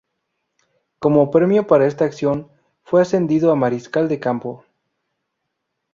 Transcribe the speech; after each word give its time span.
Como 0.97 1.29
premio 1.29 1.67
por 1.67 1.83
esta 1.83 2.05
acción 2.05 2.49
fue 2.81 3.03
ascendido 3.03 3.51
a 3.51 3.55
mariscal 3.55 4.09
de 4.09 4.19
campo. 4.19 4.65